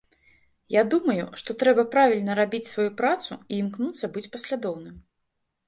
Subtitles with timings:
[0.75, 5.01] Я думаю, што трэба правільна рабіць сваю працу і імкнуцца быць паслядоўным.